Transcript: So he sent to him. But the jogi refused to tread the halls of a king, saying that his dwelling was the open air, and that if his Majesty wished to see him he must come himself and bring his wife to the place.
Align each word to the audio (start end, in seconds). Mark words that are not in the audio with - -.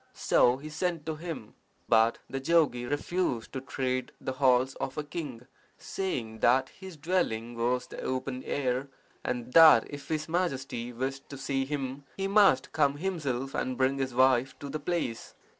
So 0.15 0.57
he 0.57 0.69
sent 0.69 1.05
to 1.05 1.13
him. 1.15 1.53
But 1.87 2.17
the 2.27 2.39
jogi 2.39 2.87
refused 2.87 3.53
to 3.53 3.61
tread 3.61 4.11
the 4.19 4.31
halls 4.31 4.73
of 4.77 4.97
a 4.97 5.03
king, 5.03 5.45
saying 5.77 6.39
that 6.39 6.69
his 6.69 6.97
dwelling 6.97 7.53
was 7.55 7.85
the 7.85 8.01
open 8.01 8.43
air, 8.43 8.87
and 9.23 9.53
that 9.53 9.85
if 9.87 10.07
his 10.07 10.27
Majesty 10.27 10.91
wished 10.91 11.29
to 11.29 11.37
see 11.37 11.65
him 11.65 12.03
he 12.17 12.27
must 12.27 12.71
come 12.71 12.97
himself 12.97 13.53
and 13.53 13.77
bring 13.77 13.99
his 13.99 14.15
wife 14.15 14.57
to 14.57 14.69
the 14.69 14.79
place. 14.79 15.35